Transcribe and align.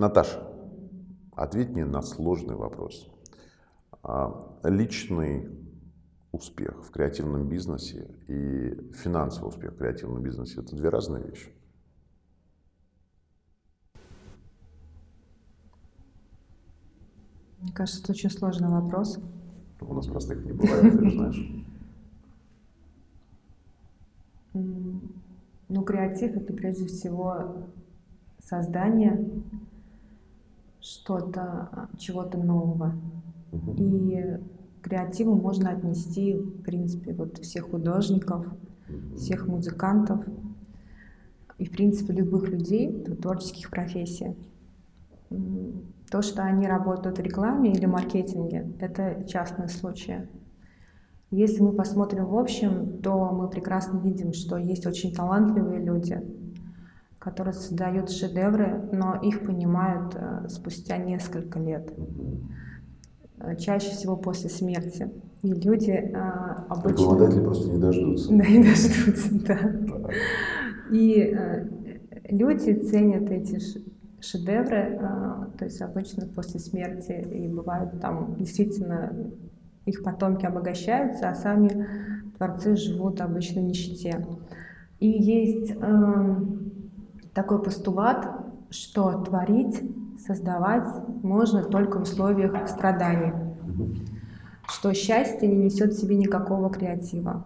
Наташа, 0.00 0.42
ответь 1.32 1.68
мне 1.68 1.84
на 1.84 2.00
сложный 2.00 2.54
вопрос. 2.54 3.06
А, 4.02 4.58
личный 4.64 5.50
успех 6.32 6.86
в 6.86 6.90
креативном 6.90 7.46
бизнесе 7.46 8.08
и 8.26 8.92
финансовый 8.94 9.48
успех 9.48 9.74
в 9.74 9.76
креативном 9.76 10.22
бизнесе– 10.22 10.60
это 10.62 10.74
две 10.74 10.88
разные 10.88 11.22
вещи? 11.22 11.52
Мне 17.60 17.72
кажется, 17.74 18.00
это 18.00 18.12
очень 18.12 18.30
сложный 18.30 18.70
вопрос. 18.70 19.18
У 19.82 19.92
нас 19.92 20.06
простых 20.06 20.42
не 20.46 20.52
бывает, 20.52 20.98
ты 20.98 21.04
же 21.04 21.10
знаешь. 21.10 21.64
Ну, 25.72 25.84
креатив— 25.84 26.34
это 26.36 26.52
прежде 26.52 26.86
всего 26.86 27.68
создание 28.40 29.30
что-то, 30.80 31.88
чего-то 31.98 32.38
нового. 32.38 32.94
И 33.76 34.38
к 34.80 34.84
креативу 34.84 35.34
можно 35.34 35.70
отнести, 35.70 36.34
в 36.34 36.62
принципе, 36.62 37.12
вот 37.12 37.38
всех 37.38 37.70
художников, 37.70 38.46
всех 39.16 39.46
музыкантов 39.46 40.24
и, 41.58 41.66
в 41.66 41.70
принципе, 41.70 42.12
любых 42.14 42.48
людей 42.48 42.90
в 43.06 43.16
творческих 43.16 43.70
профессиях. 43.70 44.34
То, 46.10 46.22
что 46.22 46.42
они 46.42 46.66
работают 46.66 47.18
в 47.18 47.22
рекламе 47.22 47.72
или 47.72 47.86
маркетинге, 47.86 48.72
это 48.80 49.24
частные 49.28 49.68
случаи. 49.68 50.28
Если 51.30 51.62
мы 51.62 51.72
посмотрим 51.72 52.26
в 52.26 52.36
общем, 52.36 53.00
то 53.00 53.30
мы 53.30 53.48
прекрасно 53.48 53.98
видим, 53.98 54.32
что 54.32 54.56
есть 54.56 54.86
очень 54.86 55.14
талантливые 55.14 55.80
люди, 55.80 56.20
которые 57.20 57.52
создают 57.52 58.10
шедевры, 58.10 58.88
но 58.92 59.14
их 59.22 59.44
понимают 59.44 60.16
э, 60.16 60.48
спустя 60.48 60.96
несколько 60.96 61.58
лет, 61.58 61.92
э, 63.38 63.56
чаще 63.56 63.90
всего 63.90 64.16
после 64.16 64.48
смерти. 64.48 65.10
И 65.42 65.52
люди 65.52 65.90
э, 65.90 66.14
обычно... 66.68 67.02
Рекламодатели 67.02 67.42
просто 67.42 67.70
не 67.70 67.78
дождутся. 67.78 68.32
Да, 68.34 68.46
не 68.46 68.64
дождутся, 68.64 69.46
да. 69.46 69.58
И 70.90 71.36
люди 72.24 72.72
ценят 72.72 73.30
эти 73.30 73.60
шедевры, 74.20 74.98
то 75.56 75.64
есть 75.64 75.80
обычно 75.82 76.26
после 76.26 76.58
смерти, 76.58 77.12
и 77.12 77.46
бывает 77.46 78.00
там 78.00 78.34
действительно 78.36 79.30
их 79.86 80.02
потомки 80.02 80.46
обогащаются, 80.46 81.28
а 81.28 81.34
сами 81.34 81.86
творцы 82.36 82.76
живут 82.76 83.20
обычно 83.20 83.60
в 83.60 83.64
нищете. 83.64 84.26
И 85.00 85.08
есть 85.08 85.72
э, 85.80 86.34
такой 87.34 87.62
постулат, 87.62 88.28
что 88.70 89.22
творить, 89.22 89.82
создавать 90.18 90.88
можно 91.22 91.62
только 91.62 91.98
в 91.98 92.02
условиях 92.02 92.68
страданий, 92.68 93.32
что 94.68 94.92
счастье 94.94 95.48
не 95.48 95.64
несет 95.64 95.92
в 95.92 96.00
себе 96.00 96.16
никакого 96.16 96.70
креатива, 96.70 97.44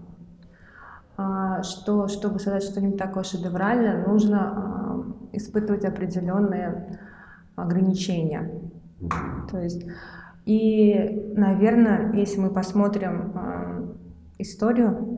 а, 1.16 1.62
что 1.62 2.08
чтобы 2.08 2.40
создать 2.40 2.64
что-нибудь 2.64 2.98
такое 2.98 3.22
шедевральное, 3.22 4.06
нужно 4.06 5.04
э, 5.32 5.36
испытывать 5.36 5.84
определенные 5.84 6.98
ограничения. 7.54 8.50
То 9.50 9.58
есть 9.60 9.86
и, 10.44 11.32
наверное, 11.36 12.12
если 12.12 12.40
мы 12.40 12.50
посмотрим 12.50 13.32
э, 13.34 13.86
историю 14.38 15.13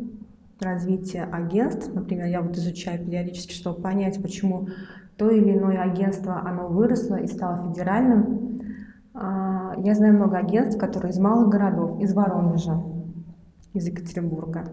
развития 0.60 1.24
агентств, 1.24 1.92
например, 1.92 2.26
я 2.26 2.40
вот 2.40 2.56
изучаю 2.56 3.04
периодически, 3.04 3.52
чтобы 3.52 3.80
понять, 3.80 4.20
почему 4.22 4.68
то 5.16 5.30
или 5.30 5.56
иное 5.56 5.80
агентство, 5.82 6.42
оно 6.46 6.68
выросло 6.68 7.16
и 7.16 7.26
стало 7.26 7.68
федеральным. 7.68 8.62
Э, 9.14 9.74
я 9.78 9.94
знаю 9.94 10.14
много 10.14 10.38
агентств, 10.38 10.78
которые 10.78 11.10
из 11.10 11.18
малых 11.18 11.48
городов, 11.48 12.00
из 12.00 12.14
Воронежа, 12.14 12.82
из 13.72 13.86
Екатеринбурга. 13.86 14.64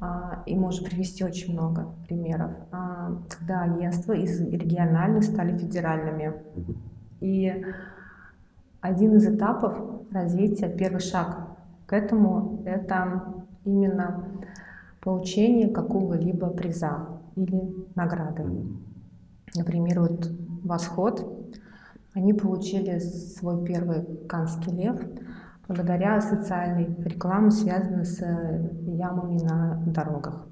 Э, 0.00 0.06
и 0.46 0.56
можно 0.56 0.88
привести 0.88 1.24
очень 1.24 1.52
много 1.52 1.88
примеров, 2.06 2.52
э, 2.72 3.16
когда 3.28 3.62
агентства 3.62 4.12
из 4.12 4.40
региональных 4.40 5.24
стали 5.24 5.56
федеральными. 5.56 6.34
И 7.20 7.64
один 8.80 9.16
из 9.16 9.26
этапов 9.26 9.78
развития, 10.12 10.68
первый 10.68 11.00
шаг 11.00 11.48
к 11.86 11.92
этому, 11.92 12.62
это 12.64 13.39
именно 13.70 14.24
получение 15.00 15.68
какого-либо 15.68 16.48
приза 16.50 17.06
или 17.36 17.74
награды. 17.94 18.44
Например, 19.56 20.00
вот 20.00 20.30
«Восход», 20.62 21.26
они 22.14 22.32
получили 22.32 22.98
свой 22.98 23.64
первый 23.64 24.04
«Канский 24.28 24.72
лев» 24.72 25.00
благодаря 25.68 26.20
социальной 26.20 26.94
рекламе, 27.04 27.50
связанной 27.50 28.04
с 28.04 28.18
ямами 28.86 29.38
на 29.42 29.82
дорогах. 29.86 30.46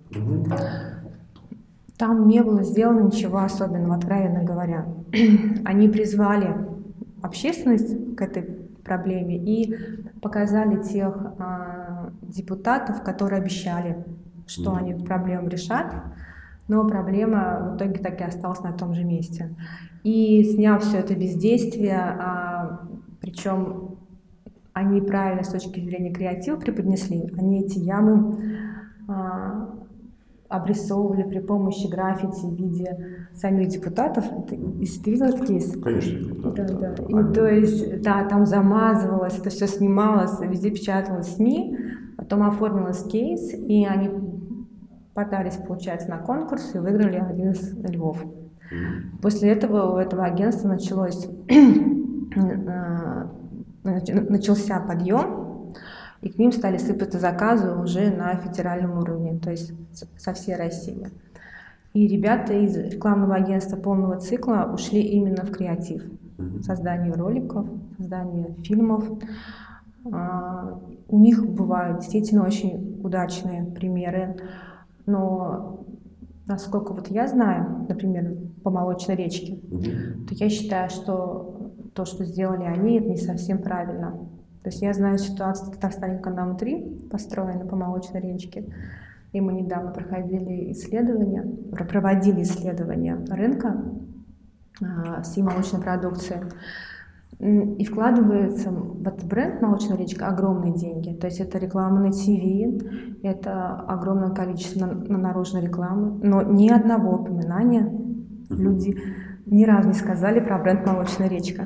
Там 1.98 2.28
не 2.28 2.42
было 2.44 2.62
сделано 2.62 3.00
ничего 3.00 3.38
особенного, 3.38 3.96
откровенно 3.96 4.44
говоря. 4.44 4.86
Они 5.64 5.88
призвали 5.88 6.54
общественность 7.22 8.14
к 8.16 8.22
этой 8.22 8.57
проблеме 8.88 9.36
и 9.36 9.76
показали 10.20 10.82
тех 10.82 11.14
э, 11.38 12.10
депутатов, 12.22 13.02
которые 13.02 13.40
обещали, 13.40 14.04
что 14.46 14.74
они 14.74 14.92
эту 14.92 15.04
проблему 15.04 15.48
решат, 15.48 15.94
но 16.68 16.86
проблема 16.86 17.72
в 17.72 17.76
итоге 17.76 17.98
так 17.98 18.20
и 18.20 18.24
осталась 18.24 18.60
на 18.62 18.72
том 18.72 18.94
же 18.94 19.04
месте. 19.04 19.54
И 20.04 20.42
сняв 20.44 20.82
все 20.82 20.98
это 20.98 21.14
бездействие, 21.14 21.98
а, 21.98 22.80
причем 23.20 23.96
они 24.72 25.00
правильно 25.00 25.42
с 25.42 25.48
точки 25.48 25.80
зрения 25.80 26.12
креатива 26.12 26.56
преподнесли, 26.56 27.32
они 27.36 27.64
эти 27.64 27.78
ямы 27.78 28.36
а, 29.08 29.77
обрисовывали 30.48 31.24
при 31.24 31.40
помощи 31.40 31.86
граффити 31.88 32.46
в 32.46 32.54
виде 32.54 33.26
самих 33.34 33.68
депутатов. 33.68 34.24
Ты, 34.48 34.56
ты 34.56 35.10
видел 35.10 35.26
этот 35.26 35.46
кейс? 35.46 35.76
Конечно, 35.78 36.34
да, 36.52 36.64
да. 36.64 36.94
да. 36.96 37.04
И 37.04 37.32
то 37.34 37.46
есть, 37.46 38.00
да, 38.02 38.24
там 38.24 38.46
замазывалось, 38.46 39.38
это 39.38 39.50
все 39.50 39.66
снималось, 39.66 40.40
везде 40.40 40.70
печаталось 40.70 41.34
СМИ, 41.34 41.76
потом 42.16 42.42
оформилось 42.44 43.02
кейс, 43.04 43.52
и 43.52 43.84
они 43.84 44.10
пытались, 45.14 45.56
получается, 45.56 46.08
на 46.08 46.18
конкурс 46.18 46.74
и 46.74 46.78
выиграли 46.78 47.16
один 47.16 47.50
из 47.50 47.76
львов. 47.84 48.24
После 49.20 49.50
этого 49.50 49.94
у 49.94 49.96
этого 49.96 50.24
агентства 50.24 50.68
началось, 50.68 51.28
э, 51.48 53.24
начался 53.84 54.80
подъем, 54.80 55.47
и 56.20 56.28
к 56.28 56.38
ним 56.38 56.52
стали 56.52 56.78
сыпаться 56.78 57.18
заказы 57.18 57.72
уже 57.72 58.10
на 58.10 58.34
федеральном 58.36 58.98
уровне, 58.98 59.38
то 59.38 59.50
есть 59.50 59.72
со 60.16 60.32
всей 60.34 60.56
России. 60.56 61.08
И 61.94 62.06
ребята 62.06 62.52
из 62.52 62.76
рекламного 62.76 63.36
агентства 63.36 63.76
полного 63.76 64.16
цикла 64.20 64.70
ушли 64.72 65.00
именно 65.00 65.44
в 65.44 65.50
креатив. 65.50 66.02
Создание 66.62 67.12
роликов, 67.12 67.66
создание 67.96 68.54
фильмов. 68.62 69.04
А, 70.12 70.80
у 71.08 71.18
них 71.18 71.44
бывают 71.48 72.00
действительно 72.00 72.46
очень 72.46 73.00
удачные 73.02 73.64
примеры, 73.64 74.36
но 75.06 75.84
насколько 76.46 76.92
вот 76.92 77.08
я 77.08 77.26
знаю, 77.26 77.86
например, 77.88 78.36
по 78.62 78.70
молочной 78.70 79.16
речке, 79.16 79.58
то 80.28 80.34
я 80.34 80.48
считаю, 80.48 80.90
что 80.90 81.72
то, 81.94 82.04
что 82.04 82.24
сделали 82.24 82.64
они, 82.64 82.98
это 82.98 83.08
не 83.08 83.16
совсем 83.16 83.58
правильно. 83.58 84.14
То 84.68 84.70
есть 84.70 84.82
я 84.82 84.92
знаю 84.92 85.16
ситуацию 85.16 85.70
в 85.70 85.76
Татарстане 85.76 86.18
Канам-3, 86.18 87.08
построена 87.08 87.64
по 87.64 87.74
молочной 87.74 88.20
речке. 88.20 88.66
И 89.32 89.40
мы 89.40 89.54
недавно 89.54 89.92
проходили 89.92 90.70
исследования, 90.72 91.42
проводили 91.90 92.42
исследования 92.42 93.18
рынка 93.30 93.82
а, 94.82 95.22
всей 95.22 95.40
молочной 95.42 95.80
продукции. 95.80 96.42
И 97.38 97.82
вкладывается 97.86 98.70
в 98.70 99.08
этот 99.08 99.24
бренд 99.24 99.62
«Молочная 99.62 99.96
речка» 99.96 100.28
огромные 100.28 100.74
деньги. 100.74 101.14
То 101.14 101.28
есть 101.28 101.40
это 101.40 101.56
реклама 101.56 102.00
на 102.00 102.12
ТВ, 102.12 103.22
это 103.22 103.72
огромное 103.88 104.34
количество 104.34 104.84
наружной 104.84 105.62
рекламы, 105.62 106.20
но 106.22 106.42
ни 106.42 106.68
одного 106.68 107.22
упоминания 107.22 107.90
люди 108.50 109.00
ни 109.50 109.64
разу 109.64 109.88
не 109.88 109.94
сказали 109.94 110.40
про 110.40 110.58
бренд 110.58 110.86
«Молочная 110.86 111.28
речка». 111.28 111.64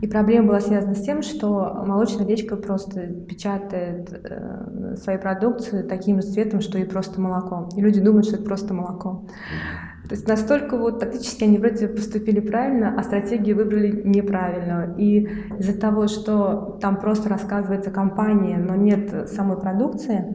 И 0.00 0.06
проблема 0.06 0.48
была 0.48 0.60
связана 0.60 0.94
с 0.94 1.02
тем, 1.02 1.22
что 1.22 1.84
молочная 1.86 2.26
речка 2.26 2.56
просто 2.56 3.00
печатает 3.28 4.10
э, 4.10 4.96
свою 4.96 5.20
продукцию 5.20 5.86
таким 5.86 6.22
же 6.22 6.28
цветом, 6.28 6.62
что 6.62 6.78
и 6.78 6.84
просто 6.84 7.20
молоко. 7.20 7.68
И 7.76 7.82
люди 7.82 8.00
думают, 8.00 8.26
что 8.26 8.36
это 8.36 8.44
просто 8.44 8.72
молоко. 8.72 9.26
То 10.08 10.14
есть 10.16 10.26
настолько 10.26 10.76
вот 10.76 10.98
тактически 10.98 11.44
они 11.44 11.58
вроде 11.58 11.86
поступили 11.86 12.40
правильно, 12.40 12.98
а 12.98 13.02
стратегию 13.02 13.56
выбрали 13.56 14.02
неправильно. 14.04 14.94
И 14.98 15.28
из-за 15.58 15.78
того, 15.78 16.08
что 16.08 16.78
там 16.80 16.98
просто 16.98 17.28
рассказывается 17.28 17.90
компания, 17.90 18.56
но 18.56 18.74
нет 18.74 19.28
самой 19.28 19.60
продукции, 19.60 20.34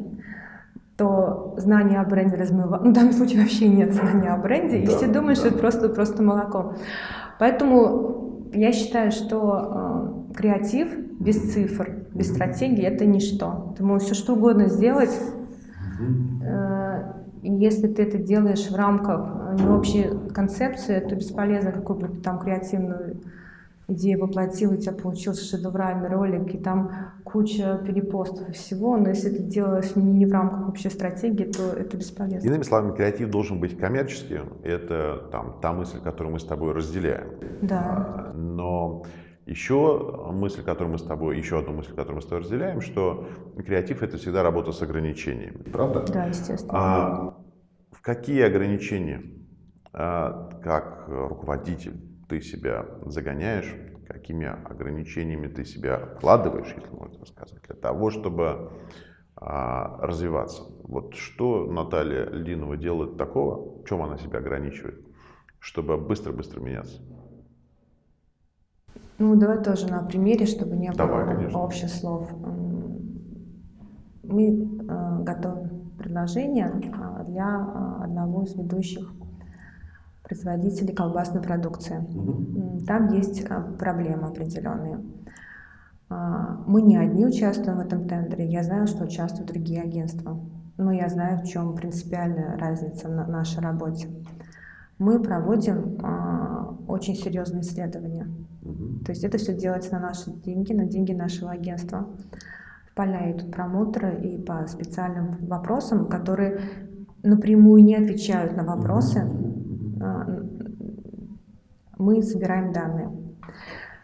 то 0.97 1.55
знание 1.57 1.99
о 1.99 2.05
бренде 2.05 2.35
размывается. 2.35 2.85
Ну, 2.85 2.91
в 2.91 2.93
данном 2.93 3.11
случае 3.11 3.41
вообще 3.41 3.67
нет 3.67 3.93
знания 3.93 4.29
о 4.29 4.37
бренде, 4.37 4.77
да, 4.77 4.83
и 4.83 4.85
все 4.85 5.07
думают, 5.07 5.37
да. 5.37 5.45
что 5.45 5.47
это 5.49 5.57
просто, 5.57 5.89
просто 5.89 6.23
молоко. 6.23 6.75
Поэтому 7.37 8.49
я 8.53 8.71
считаю, 8.71 9.11
что 9.11 10.29
э, 10.31 10.33
креатив 10.35 10.97
без 11.19 11.53
цифр, 11.53 12.07
без 12.13 12.31
стратегии 12.31 12.83
это 12.83 13.05
ничто. 13.05 13.73
Ты 13.77 13.83
можешь 13.83 14.07
все 14.07 14.15
что 14.15 14.33
угодно 14.33 14.67
сделать, 14.67 15.19
э, 16.41 17.13
и 17.41 17.51
если 17.51 17.87
ты 17.87 18.03
это 18.03 18.17
делаешь 18.17 18.69
в 18.69 18.75
рамках 18.75 19.59
не 19.59 19.67
общей 19.67 20.09
концепции, 20.33 20.99
то 20.99 21.15
бесполезно 21.15 21.71
какую 21.71 21.99
бы 21.99 22.07
там 22.07 22.39
креативную 22.39 23.21
идею 23.87 24.19
воплотил, 24.19 24.73
у 24.73 24.77
тебя 24.77 24.93
получился 24.93 25.43
шедевральный 25.45 26.09
ролик, 26.09 26.53
и 26.53 26.57
там 26.57 26.91
куча 27.23 27.81
перепостов 27.85 28.49
и 28.49 28.51
всего, 28.53 28.97
но 28.97 29.09
если 29.09 29.29
ты 29.29 29.43
делаешь 29.43 29.95
не 29.95 30.25
в 30.25 30.31
рамках 30.31 30.67
общей 30.69 30.89
стратегии, 30.89 31.45
то 31.45 31.63
это 31.71 31.97
бесполезно. 31.97 32.47
Иными 32.47 32.63
словами, 32.63 32.95
креатив 32.95 33.29
должен 33.29 33.59
быть 33.59 33.77
коммерческим, 33.77 34.53
это 34.63 35.27
там, 35.31 35.59
та 35.61 35.73
мысль, 35.73 35.99
которую 36.01 36.33
мы 36.33 36.39
с 36.39 36.45
тобой 36.45 36.73
разделяем. 36.73 37.29
Да. 37.61 38.31
А, 38.31 38.33
но 38.33 39.03
еще 39.45 40.31
мысль, 40.31 40.63
которую 40.63 40.93
мы 40.93 40.97
с 40.97 41.03
тобой, 41.03 41.37
еще 41.37 41.59
одну 41.59 41.73
мысль, 41.73 41.91
которую 41.91 42.15
мы 42.15 42.21
с 42.21 42.25
тобой 42.25 42.39
разделяем, 42.39 42.81
что 42.81 43.27
креатив 43.57 44.01
это 44.01 44.17
всегда 44.17 44.41
работа 44.41 44.71
с 44.71 44.81
ограничениями. 44.81 45.61
Правда? 45.71 46.03
Да, 46.11 46.25
естественно. 46.25 46.71
А 46.73 47.37
в 47.91 48.01
какие 48.01 48.41
ограничения, 48.41 49.21
а, 49.93 50.49
как 50.63 51.05
руководитель, 51.07 52.14
ты 52.27 52.41
себя 52.41 52.85
загоняешь, 53.05 53.73
какими 54.07 54.47
ограничениями 54.47 55.47
ты 55.47 55.65
себя 55.65 55.97
вкладываешь, 56.17 56.73
если 56.75 56.95
можно 56.95 57.25
сказать, 57.25 57.61
для 57.67 57.75
того, 57.75 58.11
чтобы 58.11 58.71
а, 59.35 59.97
развиваться. 60.01 60.63
Вот 60.83 61.15
что 61.15 61.65
Наталья 61.65 62.25
Льдинова 62.25 62.77
делает 62.77 63.17
такого, 63.17 63.81
в 63.81 63.85
чем 63.85 64.01
она 64.01 64.17
себя 64.17 64.39
ограничивает, 64.39 65.05
чтобы 65.59 65.97
быстро-быстро 65.97 66.61
меняться? 66.61 67.01
Ну, 69.17 69.35
давай 69.35 69.63
тоже 69.63 69.87
на 69.87 70.03
примере, 70.03 70.45
чтобы 70.45 70.75
не 70.75 70.91
давай, 70.91 71.25
было 71.25 71.35
конечно. 71.35 71.59
общих 71.59 71.89
слов. 71.89 72.29
Мы 74.23 74.47
э, 74.47 75.23
готовим 75.23 75.91
предложение 75.97 76.71
а, 76.93 77.23
для 77.23 77.45
а, 77.45 78.03
одного 78.03 78.43
из 78.43 78.55
ведущих 78.55 79.11
производителей 80.25 80.93
колбасной 80.93 81.41
продукции. 81.41 81.97
Угу. 81.97 82.85
Там 82.85 83.13
есть 83.13 83.45
а, 83.49 83.61
проблемы 83.61 84.27
определенные. 84.27 84.99
А, 86.09 86.63
мы 86.65 86.81
не 86.81 86.97
одни 86.97 87.25
участвуем 87.25 87.77
в 87.77 87.81
этом 87.81 88.07
тендере. 88.07 88.45
Я 88.45 88.63
знаю, 88.63 88.87
что 88.87 89.05
участвуют 89.05 89.51
другие 89.51 89.81
агентства. 89.81 90.39
Но 90.77 90.91
я 90.91 91.07
знаю, 91.09 91.39
в 91.39 91.45
чем 91.45 91.75
принципиальная 91.75 92.57
разница 92.57 93.07
в 93.07 93.29
нашей 93.29 93.61
работе. 93.61 94.09
Мы 94.97 95.19
проводим 95.21 95.97
а, 96.03 96.75
очень 96.87 97.15
серьезные 97.15 97.61
исследования. 97.61 98.27
Угу. 98.63 99.05
То 99.05 99.11
есть 99.11 99.23
это 99.23 99.37
все 99.37 99.53
делается 99.53 99.93
на 99.93 99.99
наши 99.99 100.31
деньги, 100.31 100.73
на 100.73 100.85
деньги 100.85 101.13
нашего 101.13 101.51
агентства. 101.51 102.07
В 102.89 102.95
поля 102.95 103.31
идут 103.31 103.51
промоутеры 103.51 104.21
и 104.21 104.37
по 104.37 104.65
специальным 104.67 105.37
вопросам, 105.47 106.07
которые 106.07 106.61
напрямую 107.23 107.83
не 107.83 107.95
отвечают 107.95 108.55
на 108.55 108.63
вопросы, 108.63 109.27
мы 112.05 112.21
собираем 112.21 112.71
данные. 112.71 113.11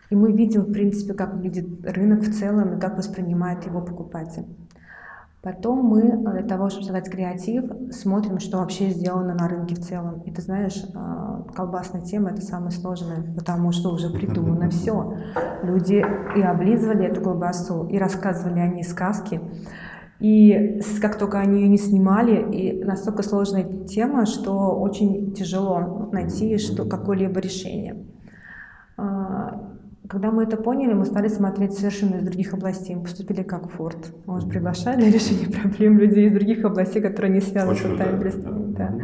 И 0.09 0.15
мы 0.15 0.33
видим, 0.33 0.63
в 0.63 0.73
принципе, 0.73 1.13
как 1.13 1.33
выглядит 1.33 1.85
рынок 1.85 2.21
в 2.21 2.37
целом 2.37 2.77
и 2.77 2.81
как 2.81 2.97
воспринимает 2.97 3.65
его 3.65 3.81
покупатель. 3.81 4.45
Потом 5.41 5.85
мы 5.85 6.01
э, 6.01 6.31
для 6.33 6.43
того, 6.43 6.69
чтобы 6.69 6.85
создать 6.85 7.09
креатив, 7.09 7.63
смотрим, 7.91 8.39
что 8.39 8.59
вообще 8.59 8.89
сделано 8.89 9.33
на 9.33 9.47
рынке 9.47 9.73
в 9.73 9.79
целом. 9.79 10.21
И 10.21 10.31
ты 10.31 10.41
знаешь, 10.41 10.83
а, 10.93 11.43
колбасная 11.55 12.01
тема 12.01 12.29
это 12.29 12.41
самое 12.41 12.71
сложное, 12.71 13.23
потому 13.35 13.71
что 13.71 13.89
уже 13.89 14.11
придумано 14.11 14.69
все. 14.69 15.17
Люди 15.63 16.05
и 16.35 16.41
облизывали 16.41 17.05
эту 17.05 17.21
колбасу, 17.21 17.87
и 17.87 17.97
рассказывали 17.97 18.59
они 18.59 18.83
сказки. 18.83 19.41
И 20.21 20.79
как 21.01 21.17
только 21.17 21.39
они 21.39 21.61
ее 21.61 21.67
не 21.67 21.77
снимали, 21.77 22.45
и 22.55 22.83
настолько 22.83 23.23
сложная 23.23 23.63
тема, 23.85 24.27
что 24.27 24.53
очень 24.79 25.33
тяжело 25.33 26.09
найти 26.11 26.57
что, 26.59 26.85
какое-либо 26.85 27.39
решение. 27.39 28.05
А, 28.97 29.71
когда 30.07 30.29
мы 30.29 30.43
это 30.43 30.57
поняли, 30.57 30.93
мы 30.93 31.05
стали 31.05 31.27
смотреть 31.27 31.73
совершенно 31.73 32.17
из 32.17 32.23
других 32.23 32.53
областей. 32.53 32.95
Мы 32.95 33.03
поступили 33.03 33.41
как 33.41 33.71
Форд. 33.71 34.13
Он 34.27 34.41
же 34.41 34.47
приглашает 34.47 34.99
для 34.99 35.09
решения 35.09 35.49
проблем 35.61 35.97
людей 35.97 36.27
из 36.27 36.33
других 36.33 36.63
областей, 36.65 37.01
которые 37.01 37.33
не 37.33 37.41
связаны 37.41 37.75
с 37.75 37.81
тайм 37.81 38.73
да. 38.73 38.99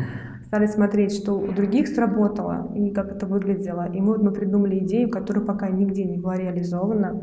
Стали 0.46 0.68
смотреть, 0.68 1.14
что 1.14 1.34
у 1.34 1.52
других 1.52 1.88
сработало 1.88 2.72
и 2.76 2.92
как 2.92 3.12
это 3.12 3.26
выглядело. 3.26 3.92
И 3.92 4.00
мы, 4.00 4.14
вот 4.14 4.22
мы 4.22 4.32
придумали 4.32 4.80
идею, 4.80 5.10
которая 5.10 5.44
пока 5.44 5.68
нигде 5.70 6.06
не 6.06 6.18
была 6.18 6.36
реализована. 6.36 7.20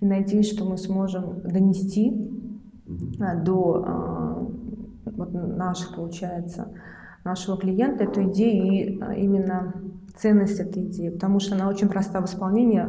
И 0.00 0.06
надеюсь, 0.06 0.50
что 0.52 0.64
мы 0.64 0.76
сможем 0.76 1.40
донести 1.42 2.35
до 2.86 3.84
а, 3.86 4.46
вот 5.04 5.32
наших, 5.32 5.94
получается, 5.94 6.72
нашего 7.24 7.56
клиента 7.56 8.04
эту 8.04 8.24
идею 8.30 8.64
и 8.64 9.00
а, 9.00 9.14
именно 9.14 9.74
ценность 10.16 10.60
этой 10.60 10.84
идеи, 10.84 11.10
потому 11.10 11.40
что 11.40 11.56
она 11.56 11.68
очень 11.68 11.88
проста 11.88 12.20
в 12.20 12.24
исполнении, 12.26 12.82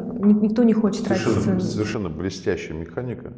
никто 0.44 0.64
не 0.64 0.74
хочет 0.74 1.06
совершенно, 1.06 1.42
тратить. 1.42 1.70
Совершенно 1.70 2.10
блестящая 2.10 2.78
механика, 2.78 3.34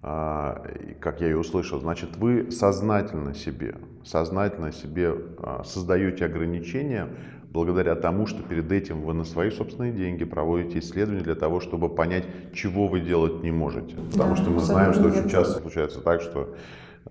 как 0.00 1.20
я 1.20 1.26
ее 1.26 1.38
услышал, 1.38 1.78
значит, 1.80 2.16
вы 2.16 2.50
сознательно 2.50 3.34
себе, 3.34 3.74
сознательно 4.04 4.72
себе 4.72 5.12
создаете 5.64 6.24
ограничения, 6.24 7.08
благодаря 7.56 7.94
тому, 7.94 8.26
что 8.26 8.42
перед 8.42 8.70
этим 8.70 9.00
вы 9.00 9.14
на 9.14 9.24
свои 9.24 9.50
собственные 9.50 9.92
деньги 9.92 10.24
проводите 10.24 10.78
исследования 10.78 11.22
для 11.22 11.34
того, 11.34 11.60
чтобы 11.60 11.88
понять, 11.88 12.24
чего 12.52 12.86
вы 12.86 13.00
делать 13.00 13.42
не 13.42 13.50
можете. 13.50 13.96
Потому 14.12 14.34
да, 14.34 14.42
что 14.42 14.50
мы 14.50 14.60
знаем, 14.60 14.92
что 14.92 15.08
очень 15.08 15.28
часто 15.30 15.62
случается 15.62 16.02
так, 16.02 16.20
что 16.20 16.54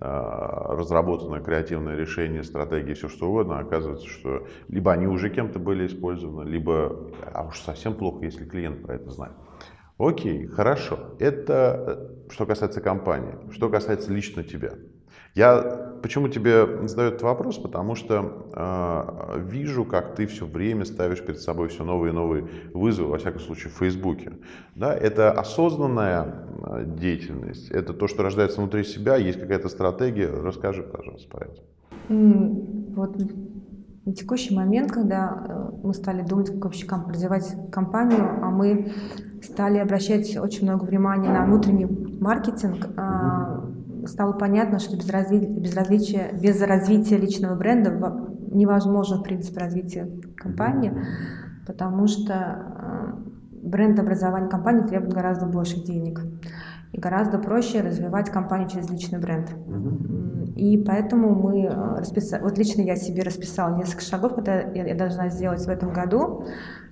разработанное 0.00 1.40
креативное 1.40 1.96
решение, 1.96 2.44
стратегия, 2.44 2.94
все 2.94 3.08
что 3.08 3.28
угодно, 3.28 3.58
оказывается, 3.58 4.06
что 4.06 4.46
либо 4.68 4.92
они 4.92 5.08
уже 5.08 5.30
кем-то 5.30 5.58
были 5.58 5.88
использованы, 5.88 6.48
либо, 6.48 7.10
а 7.34 7.44
уж 7.44 7.58
совсем 7.58 7.94
плохо, 7.94 8.24
если 8.24 8.44
клиент 8.44 8.82
про 8.82 8.94
это 8.94 9.10
знает. 9.10 9.34
Окей, 9.98 10.46
хорошо. 10.46 11.16
Это 11.18 12.14
э, 12.28 12.30
что 12.30 12.46
касается 12.46 12.80
компании. 12.80 13.34
Что 13.50 13.68
касается 13.68 14.12
лично 14.12 14.44
тебя. 14.44 14.74
Я 15.34 15.85
почему 16.06 16.28
тебе 16.28 16.86
задаю 16.86 17.08
этот 17.08 17.22
вопрос? 17.22 17.58
Потому 17.58 17.96
что 17.96 18.46
э, 18.54 19.40
вижу, 19.40 19.84
как 19.84 20.14
ты 20.14 20.28
все 20.28 20.46
время 20.46 20.84
ставишь 20.84 21.20
перед 21.20 21.40
собой 21.40 21.66
все 21.66 21.82
новые 21.82 22.12
и 22.12 22.14
новые 22.14 22.46
вызовы, 22.72 23.10
во 23.10 23.18
всяком 23.18 23.40
случае, 23.40 23.72
в 23.72 23.78
Фейсбуке. 23.78 24.34
Да, 24.76 24.94
это 24.94 25.32
осознанная 25.32 26.46
а, 26.62 26.84
деятельность, 26.84 27.72
это 27.72 27.92
то, 27.92 28.06
что 28.06 28.22
рождается 28.22 28.60
внутри 28.60 28.84
себя, 28.84 29.16
есть 29.16 29.40
какая-то 29.40 29.68
стратегия. 29.68 30.28
Расскажи, 30.28 30.84
пожалуйста, 30.84 31.28
про 31.28 31.46
это. 31.46 31.60
Вот 32.08 33.16
на 34.04 34.14
текущий 34.14 34.54
момент, 34.54 34.92
когда 34.92 35.44
э, 35.48 35.70
мы 35.82 35.92
стали 35.92 36.22
думать, 36.22 36.50
как 36.52 36.66
вообще 36.66 36.86
развивать 36.86 37.52
компанию, 37.72 38.44
а 38.44 38.50
мы 38.50 38.92
стали 39.42 39.78
обращать 39.78 40.36
очень 40.36 40.62
много 40.62 40.84
внимания 40.84 41.30
на 41.30 41.44
внутренний 41.44 41.86
маркетинг, 42.20 42.86
а, 42.96 43.35
стало 44.06 44.32
понятно, 44.32 44.78
что 44.78 44.96
без 44.96 45.08
развития, 45.10 45.48
без, 45.48 45.74
развития, 45.74 46.30
без 46.32 46.60
развития 46.62 47.16
личного 47.16 47.54
бренда 47.54 47.90
невозможно, 48.50 49.18
в 49.18 49.22
принципе, 49.22 49.60
развитие 49.60 50.10
компании, 50.36 50.92
потому 51.66 52.06
что 52.06 52.34
э, 52.34 53.66
бренд-образование 53.66 54.48
компании 54.48 54.86
требует 54.86 55.12
гораздо 55.12 55.46
больше 55.46 55.82
денег. 55.82 56.20
И 56.92 56.98
гораздо 56.98 57.38
проще 57.38 57.80
развивать 57.82 58.30
компанию 58.30 58.68
через 58.68 58.88
личный 58.88 59.18
бренд. 59.18 59.50
И 60.56 60.78
поэтому 60.78 61.34
мы 61.34 61.64
э, 61.64 61.98
расписали, 61.98 62.42
вот 62.42 62.58
лично 62.58 62.80
я 62.80 62.96
себе 62.96 63.22
расписала 63.22 63.76
несколько 63.76 64.02
шагов, 64.02 64.34
которые 64.34 64.88
я 64.88 64.94
должна 64.94 65.28
сделать 65.28 65.64
в 65.64 65.68
этом 65.68 65.92
году, 65.92 66.44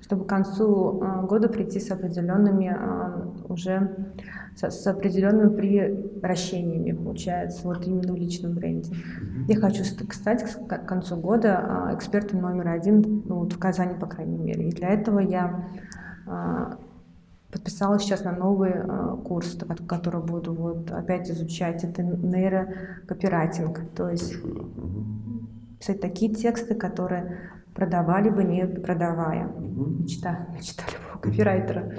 чтобы 0.02 0.24
к 0.24 0.28
концу 0.28 1.02
э, 1.02 1.26
года 1.26 1.48
прийти 1.48 1.80
с 1.80 1.90
определенными 1.90 2.70
уже 3.48 4.14
с, 4.56 4.86
определенными 4.86 5.56
превращениями, 5.56 6.92
получается, 6.92 7.66
вот 7.66 7.86
именно 7.86 8.12
в 8.12 8.16
личном 8.16 8.54
бренде. 8.54 8.94
Я 9.48 9.56
хочу 9.56 9.84
стать 9.84 10.44
к 10.68 10.86
концу 10.86 11.16
года 11.16 11.58
а, 11.58 11.94
экспертом 11.94 12.40
номер 12.40 12.68
один 12.68 13.22
ну, 13.26 13.40
вот 13.40 13.52
в 13.52 13.58
Казани, 13.58 13.94
по 13.98 14.06
крайней 14.06 14.38
мере. 14.38 14.68
И 14.68 14.72
для 14.72 14.90
этого 14.90 15.18
я 15.18 15.68
а, 16.26 16.78
подписалась 17.54 18.02
сейчас 18.02 18.24
на 18.24 18.32
новый 18.32 18.72
а, 18.72 19.16
курс, 19.16 19.56
который 19.86 20.20
буду 20.20 20.52
вот 20.52 20.90
опять 20.90 21.30
изучать. 21.30 21.84
Это 21.84 22.02
нейрокопирайтинг, 22.02 23.92
то 23.94 24.10
есть 24.10 24.34
писать 25.78 26.00
такие 26.00 26.34
тексты, 26.34 26.74
которые 26.74 27.38
продавали 27.72 28.28
бы, 28.28 28.42
не 28.42 28.66
продавая. 28.66 29.46
Мечта, 29.46 30.48
мечта 30.52 30.82
любого 30.92 31.20
копирайтера. 31.20 31.92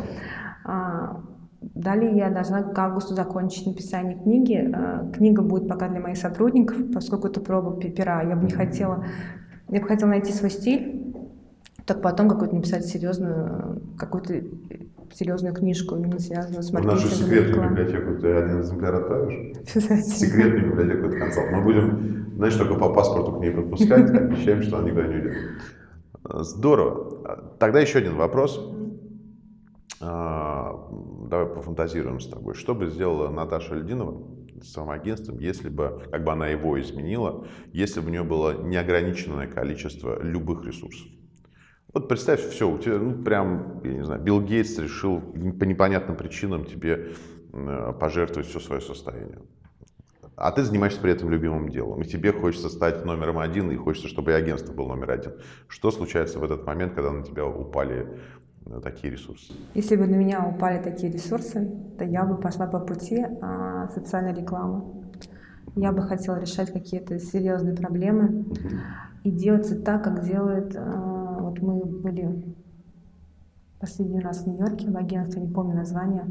Далее 1.61 2.15
я 2.15 2.29
должна 2.29 2.61
к 2.61 2.77
августу 2.77 3.15
закончить 3.15 3.65
написание 3.65 4.19
книги. 4.19 4.71
Э, 4.71 5.11
книга 5.11 5.41
будет 5.41 5.67
пока 5.67 5.87
для 5.89 5.99
моих 5.99 6.17
сотрудников, 6.17 6.77
поскольку 6.93 7.27
это 7.27 7.39
проба 7.39 7.79
пера. 7.81 8.21
Я 8.21 8.35
бы 8.35 8.45
не 8.45 8.51
хотела, 8.51 9.05
я 9.69 9.81
бы 9.81 9.87
хотела 9.87 10.09
найти 10.09 10.31
свой 10.31 10.51
стиль, 10.51 11.13
так 11.87 12.03
потом 12.03 12.29
какую-то 12.29 12.55
написать 12.55 12.85
серьезную, 12.85 13.81
какую-то 13.97 14.43
серьезную 15.13 15.53
книжку, 15.53 15.95
именно 15.95 16.19
связанную 16.19 16.63
с 16.63 16.71
маркетингом. 16.71 17.03
Нашу 17.03 17.15
секретную 17.15 17.69
библиотеку 17.69 18.21
ты 18.21 18.33
один 18.33 18.61
экземпляр 18.61 18.95
отправишь? 18.95 19.57
Секретную 19.67 20.71
библиотеку 20.71 21.07
это 21.07 21.17
консалт. 21.17 21.51
Мы 21.51 21.61
будем, 21.63 22.33
знаешь, 22.35 22.55
только 22.55 22.75
по 22.75 22.93
паспорту 22.93 23.33
к 23.33 23.39
ней 23.39 23.51
подпускать, 23.51 24.09
обещаем, 24.09 24.61
что 24.61 24.77
она 24.77 24.89
никуда 24.89 25.07
не 25.07 25.15
уйдет. 25.15 25.33
Здорово. 26.23 27.55
Тогда 27.59 27.79
еще 27.79 27.99
один 27.99 28.15
вопрос. 28.15 28.71
А, 30.01 30.89
давай 31.29 31.47
пофантазируем 31.47 32.19
с 32.19 32.27
тобой. 32.27 32.53
Что 32.53 32.75
бы 32.75 32.87
сделала 32.87 33.29
Наташа 33.29 33.75
Лединова 33.75 34.21
с 34.61 34.73
своим 34.73 34.89
агентством, 34.89 35.39
если 35.39 35.69
бы, 35.69 36.01
как 36.11 36.23
бы 36.23 36.31
она 36.31 36.47
его 36.47 36.79
изменила, 36.79 37.45
если 37.71 38.01
бы 38.01 38.07
у 38.07 38.09
нее 38.09 38.23
было 38.23 38.61
неограниченное 38.63 39.47
количество 39.47 40.21
любых 40.21 40.65
ресурсов? 40.65 41.07
Вот 41.95 42.09
представь, 42.09 42.41
все, 42.49 42.69
у 42.69 42.77
тебя, 42.77 42.97
ну, 42.97 43.23
прям, 43.23 43.79
я 43.85 43.93
не 43.93 44.03
знаю, 44.03 44.21
Билл 44.21 44.41
Гейтс 44.41 44.77
решил 44.79 45.21
по 45.21 45.63
непонятным 45.63 46.17
причинам 46.17 46.65
тебе 46.65 47.13
э, 47.53 47.93
пожертвовать 47.97 48.49
все 48.49 48.59
свое 48.59 48.81
состояние. 48.81 49.39
А 50.35 50.51
ты 50.51 50.63
занимаешься 50.63 50.99
при 50.99 51.13
этом 51.13 51.29
любимым 51.29 51.69
делом. 51.69 52.01
И 52.01 52.05
тебе 52.05 52.33
хочется 52.33 52.67
стать 52.67 53.05
номером 53.05 53.39
один, 53.39 53.71
и 53.71 53.77
хочется, 53.77 54.09
чтобы 54.09 54.31
и 54.31 54.33
агентство 54.33 54.73
было 54.73 54.89
номер 54.89 55.11
один. 55.11 55.35
Что 55.69 55.89
случается 55.89 56.37
в 56.37 56.43
этот 56.43 56.67
момент, 56.67 56.95
когда 56.95 57.11
на 57.11 57.23
тебя 57.23 57.45
упали 57.45 58.19
э, 58.65 58.81
такие 58.83 59.13
ресурсы? 59.13 59.53
Если 59.73 59.95
бы 59.95 60.05
на 60.05 60.15
меня 60.15 60.45
упали 60.45 60.83
такие 60.83 61.09
ресурсы, 61.09 61.65
то 61.97 62.03
я 62.03 62.25
бы 62.25 62.35
пошла 62.35 62.67
по 62.67 62.81
пути 62.81 63.25
а, 63.41 63.87
социальной 63.87 64.33
рекламы. 64.33 65.05
Я 65.77 65.93
бы 65.93 66.01
хотела 66.01 66.41
решать 66.41 66.73
какие-то 66.73 67.19
серьезные 67.19 67.73
проблемы 67.73 68.47
и 69.23 69.31
делать 69.31 69.71
это 69.71 69.81
так, 69.81 70.03
как 70.03 70.25
делает 70.25 70.75
а, 70.75 71.14
вот 71.59 71.61
мы 71.61 71.85
были 71.85 72.43
последний 73.79 74.19
раз 74.19 74.43
в 74.43 74.47
Нью-Йорке 74.47 74.89
в 74.89 74.97
агентстве, 74.97 75.41
не 75.41 75.53
помню 75.53 75.75
название. 75.75 76.25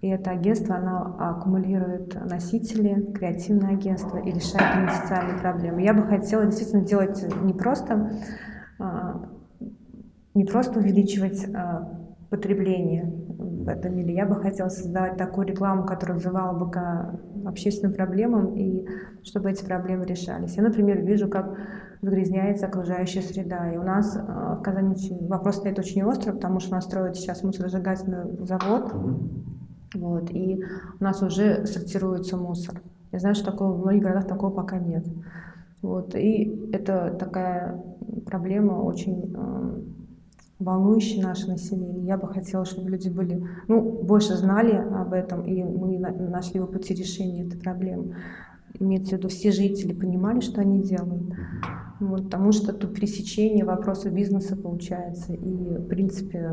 И 0.00 0.08
это 0.08 0.30
агентство, 0.30 0.76
оно 0.76 1.16
аккумулирует 1.18 2.14
носители, 2.24 3.12
креативное 3.12 3.72
агентство 3.72 4.16
и 4.16 4.32
решает 4.32 4.78
им 4.78 4.88
социальные 4.88 5.38
проблемы. 5.40 5.82
Я 5.82 5.92
бы 5.92 6.04
хотела 6.04 6.46
действительно 6.46 6.84
делать 6.84 7.22
не 7.42 7.52
просто, 7.52 8.10
а, 8.78 9.28
не 10.34 10.44
просто 10.44 10.78
увеличивать 10.78 11.46
а, 11.54 12.00
потребление 12.30 13.12
в 13.36 13.68
этом 13.68 13.94
мире. 13.94 14.14
Я 14.14 14.24
бы 14.24 14.36
хотела 14.36 14.68
создавать 14.68 15.18
такую 15.18 15.46
рекламу, 15.46 15.84
которая 15.84 16.16
вызывала 16.16 16.58
бы 16.58 16.70
к 16.70 17.20
общественным 17.44 17.94
проблемам, 17.94 18.56
и 18.56 18.86
чтобы 19.22 19.50
эти 19.50 19.64
проблемы 19.64 20.06
решались. 20.06 20.56
Я, 20.56 20.62
например, 20.62 21.02
вижу, 21.02 21.28
как 21.28 21.58
загрязняется 22.02 22.66
окружающая 22.66 23.22
среда. 23.22 23.72
И 23.72 23.76
у 23.76 23.82
нас 23.82 24.16
э, 24.16 24.20
в 24.20 24.62
Казани 24.62 24.94
вопрос 25.28 25.56
стоит 25.56 25.78
очень 25.78 26.02
острый, 26.02 26.32
потому 26.32 26.60
что 26.60 26.70
у 26.70 26.74
нас 26.74 26.84
строят 26.84 27.16
сейчас 27.16 27.42
мусоросжигательный 27.42 28.46
завод, 28.46 28.92
вот, 29.94 30.30
и 30.30 30.62
у 30.98 31.04
нас 31.04 31.22
уже 31.22 31.66
сортируется 31.66 32.36
мусор. 32.36 32.80
Я 33.12 33.18
знаю, 33.18 33.34
что 33.34 33.50
такого, 33.50 33.72
в 33.72 33.80
многих 33.80 34.02
городах 34.02 34.26
такого 34.26 34.50
пока 34.50 34.78
нет. 34.78 35.04
Вот, 35.82 36.14
и 36.14 36.70
это 36.72 37.16
такая 37.18 37.82
проблема 38.26 38.74
очень 38.74 39.34
э, 39.34 39.80
волнующая 40.58 41.22
наше 41.22 41.48
население. 41.48 42.06
Я 42.06 42.16
бы 42.16 42.28
хотела, 42.28 42.64
чтобы 42.64 42.90
люди 42.90 43.08
были, 43.08 43.44
ну, 43.66 43.80
больше 43.80 44.36
знали 44.36 44.72
об 44.72 45.12
этом, 45.12 45.42
и 45.42 45.62
мы 45.62 45.98
нашли 45.98 46.60
пути 46.60 46.94
решения 46.94 47.46
этой 47.46 47.58
проблемы 47.58 48.14
имеется 48.78 49.14
в 49.14 49.18
виду 49.18 49.28
все 49.28 49.52
жители 49.52 49.92
понимали, 49.92 50.40
что 50.40 50.60
они 50.60 50.82
делают. 50.82 51.32
Вот, 52.00 52.24
потому 52.24 52.52
что 52.52 52.72
тут 52.72 52.94
пересечение 52.94 53.64
вопроса 53.64 54.10
бизнеса 54.10 54.56
получается 54.56 55.34
и, 55.34 55.76
в 55.76 55.86
принципе, 55.86 56.48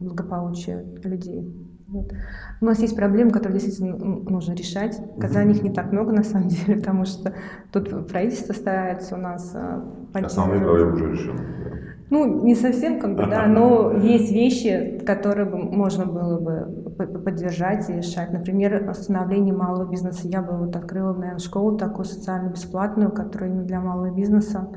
благополучие 0.00 0.84
людей. 1.04 1.48
Вот. 1.86 2.12
У 2.60 2.64
нас 2.64 2.80
есть 2.80 2.94
проблемы, 2.94 3.30
которые 3.30 3.60
действительно 3.60 3.96
нужно 3.96 4.52
решать. 4.52 5.00
Казани 5.18 5.54
их 5.54 5.62
не 5.62 5.70
так 5.72 5.92
много, 5.92 6.12
на 6.12 6.24
самом 6.24 6.48
деле, 6.48 6.76
потому 6.76 7.04
что 7.04 7.34
тут 7.72 8.08
правительство 8.08 8.52
старается 8.52 9.16
у 9.16 9.18
нас... 9.18 9.52
А, 9.54 9.82
Основные 10.12 10.60
проблемы 10.60 10.92
уже 10.92 11.10
решены. 11.10 11.89
Ну, 12.10 12.44
не 12.44 12.56
совсем, 12.56 12.98
как 12.98 13.14
бы, 13.14 13.26
да, 13.26 13.46
но 13.46 13.92
есть 13.92 14.32
вещи, 14.32 15.00
которые 15.06 15.48
бы 15.48 15.58
можно 15.58 16.06
было 16.06 16.40
бы 16.40 16.90
поддержать 17.24 17.88
и 17.88 17.94
решать. 17.94 18.32
Например, 18.32 18.92
становление 18.94 19.54
малого 19.54 19.88
бизнеса. 19.88 20.26
Я 20.26 20.42
бы 20.42 20.56
вот 20.56 20.74
открыла, 20.74 21.12
наверное, 21.12 21.38
школу 21.38 21.78
такую 21.78 22.04
социально-бесплатную, 22.04 23.12
которая 23.12 23.50
именно 23.50 23.64
для 23.64 23.80
малого 23.80 24.10
бизнеса, 24.12 24.68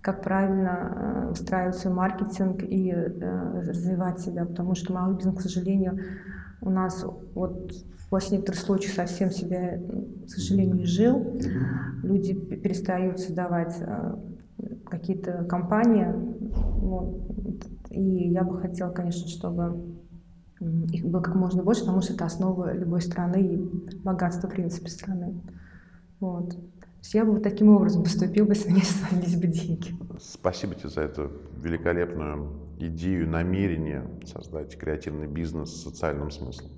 как 0.00 0.22
правильно 0.22 1.26
э, 1.28 1.30
устраивать 1.30 1.76
свой 1.76 1.94
маркетинг 1.94 2.64
и 2.64 2.90
э, 2.90 3.60
развивать 3.60 4.18
себя, 4.18 4.44
потому 4.44 4.74
что 4.74 4.92
малый 4.92 5.16
бизнес, 5.16 5.38
к 5.38 5.42
сожалению, 5.42 6.00
у 6.60 6.70
нас 6.70 7.06
вот 7.34 7.72
после 8.10 8.38
некоторых 8.38 8.60
случаев 8.60 8.94
совсем 8.94 9.30
себя, 9.30 9.78
к 10.26 10.28
сожалению, 10.28 10.76
не 10.76 10.84
жил. 10.84 11.40
Люди 12.02 12.34
перестают 12.34 13.20
создавать 13.20 13.76
э, 13.80 14.14
какие-то 14.92 15.44
компании. 15.44 16.06
Вот. 16.12 17.66
И 17.90 18.28
я 18.28 18.44
бы 18.44 18.60
хотела, 18.60 18.90
конечно, 18.90 19.26
чтобы 19.26 19.96
их 20.92 21.04
было 21.04 21.20
как 21.20 21.34
можно 21.34 21.62
больше, 21.62 21.80
потому 21.80 22.02
что 22.02 22.12
это 22.12 22.26
основа 22.26 22.72
любой 22.72 23.00
страны 23.00 23.40
и 23.42 23.98
богатство, 23.98 24.48
в 24.48 24.52
принципе, 24.52 24.88
страны. 24.90 25.40
Вот. 26.20 26.50
То 26.50 26.98
есть 27.00 27.14
я 27.14 27.24
бы 27.24 27.32
вот 27.32 27.42
таким 27.42 27.70
образом 27.70 28.04
поступил, 28.04 28.46
если 28.48 28.68
у 28.68 28.72
меня 28.72 28.82
оставались 28.82 29.36
бы 29.36 29.46
деньги. 29.46 29.94
Спасибо 30.20 30.74
тебе 30.74 30.90
за 30.90 31.00
эту 31.00 31.32
великолепную 31.60 32.52
идею, 32.78 33.28
намерение 33.28 34.04
создать 34.24 34.76
креативный 34.76 35.26
бизнес 35.26 35.70
с 35.70 35.82
социальным 35.84 36.30
смыслом. 36.30 36.70